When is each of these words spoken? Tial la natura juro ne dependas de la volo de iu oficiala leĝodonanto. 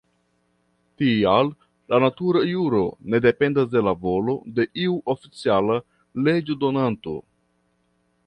Tial 1.01 1.49
la 1.93 1.99
natura 2.03 2.41
juro 2.53 2.79
ne 3.15 3.19
dependas 3.27 3.69
de 3.75 3.83
la 3.89 3.93
volo 4.07 4.35
de 4.59 4.67
iu 4.85 4.95
oficiala 5.15 5.79
leĝodonanto. 6.29 7.17